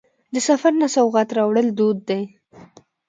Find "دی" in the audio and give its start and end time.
2.09-2.21